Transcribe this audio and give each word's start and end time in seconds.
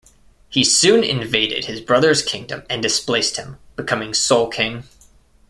He 0.49 0.63
soon 0.63 1.03
invaded 1.03 1.65
his 1.65 1.79
brother's 1.79 2.23
kingdom 2.23 2.63
and 2.67 2.81
displaced 2.81 3.37
him, 3.37 3.59
becoming 3.75 4.15
sole 4.15 4.47
king. 4.49 4.85